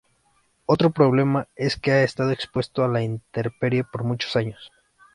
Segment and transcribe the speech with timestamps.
[0.65, 4.71] Otro problema es que ha estado expuesto a la intemperie por muchos años.